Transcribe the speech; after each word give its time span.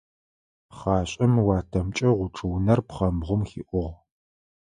Пхъашӏэм 0.69 1.33
уатэмкӏэ 1.45 2.09
гъучӏыӏунэр 2.17 2.79
пхъмэбгъум 2.87 3.41
хиӏугъ. 3.49 3.91